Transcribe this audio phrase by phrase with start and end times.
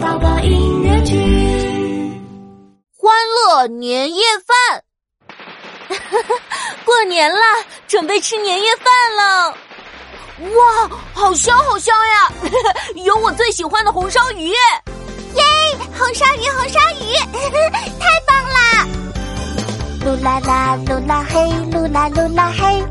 [0.00, 1.16] 宝宝音乐剧，
[2.96, 4.82] 欢乐年夜饭。
[6.84, 7.40] 过年了，
[7.88, 9.50] 准备吃年夜饭了。
[10.56, 12.32] 哇，好香好香呀！
[13.04, 14.48] 有我最喜欢的红烧鱼。
[14.48, 14.56] 耶，
[15.96, 17.12] 红烧鱼，红烧鱼，
[17.98, 18.86] 太棒啦！
[20.04, 21.40] 噜啦啦，噜啦嘿，
[21.72, 22.82] 噜啦噜啦嘿，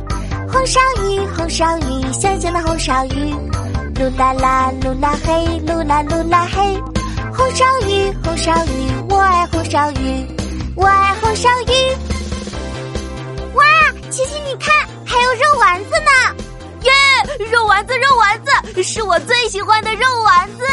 [0.52, 3.34] 红烧鱼，红烧鱼，香香的红烧鱼。
[3.96, 6.80] 噜啦啦，噜啦嘿，噜啦噜啦嘿，
[7.48, 10.28] 红烧鱼，红烧鱼，我爱红烧鱼，
[10.76, 11.72] 我爱红烧鱼。
[13.54, 13.64] 哇，
[14.12, 16.12] 琪琪，你看，还有肉丸子呢！
[16.84, 16.92] 耶，
[17.50, 20.66] 肉丸子，肉丸子，是我最喜欢的肉丸子。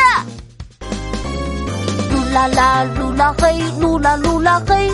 [2.13, 4.91] 噜啦啦，噜啦嘿，噜啦噜啦嘿，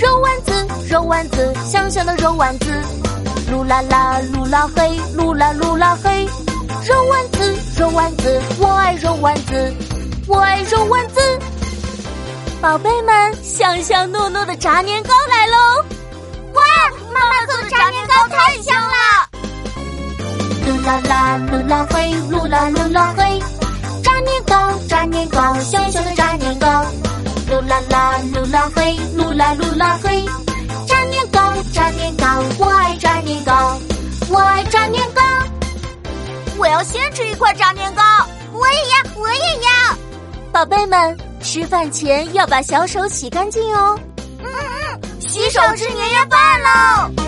[0.00, 2.66] 肉丸子，肉丸子，香香的肉丸子。
[3.50, 6.24] 噜啦啦，噜啦嘿，噜啦噜啦嘿。
[6.86, 9.74] 肉丸子，肉丸子，我爱肉丸子，
[10.28, 11.20] 我爱肉丸子。
[12.60, 15.84] 宝贝们，香香糯糯的炸年糕来喽！
[16.54, 16.62] 哇，
[17.12, 19.28] 妈妈做的炸年糕太香了！
[20.66, 23.40] 噜啦啦，噜啦嘿，噜啦噜啦嘿，
[24.02, 26.66] 炸年糕，炸年糕，香香的炸年糕。
[27.48, 30.24] 噜啦啦，噜啦嘿，噜啦噜啦嘿，
[30.88, 31.40] 炸年糕，
[31.72, 33.78] 炸年糕，我爱炸年糕，
[34.28, 35.22] 我爱炸年糕。
[36.58, 38.02] 我要先吃一块炸年糕。
[40.56, 43.94] 宝贝们，吃饭前要把小手洗干净哦。
[44.38, 47.25] 嗯嗯，洗手吃年夜饭喽。